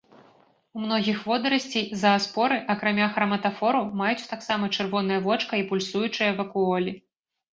У 0.77 0.79
многіх 0.83 1.17
водарасцей 1.31 1.83
зааспоры, 2.03 2.55
акрамя 2.73 3.07
храматафору, 3.17 3.81
маюць 4.01 4.29
таксама 4.33 4.69
чырвонае 4.75 5.19
вочка 5.27 5.53
і 5.63 5.67
пульсуючыя 5.73 6.31
вакуолі. 6.41 6.91